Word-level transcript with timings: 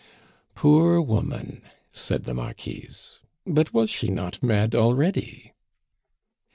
"Poor 0.55 0.99
woman!" 0.99 1.61
said 1.91 2.23
the 2.23 2.33
Marquise. 2.33 3.19
"But 3.45 3.71
was 3.71 3.91
she 3.91 4.07
not 4.07 4.41
mad 4.41 4.73
already?" 4.73 5.53